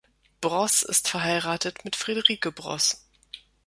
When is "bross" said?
0.41-0.81, 2.51-3.05